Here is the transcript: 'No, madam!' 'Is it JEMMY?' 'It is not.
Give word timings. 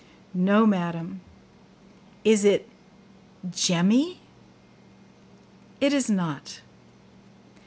'No, 0.33 0.65
madam!' 0.65 1.21
'Is 2.23 2.43
it 2.43 2.67
JEMMY?' 3.51 4.17
'It 5.79 5.93
is 5.93 6.09
not. 6.09 6.61